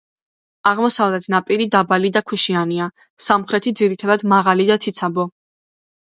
[0.69, 2.87] აღმოსავლეთ ნაპირი დაბალი და ქვიშიანია,
[3.25, 5.27] სამხრეთი ძირითადად მაღალი და ციცაბო.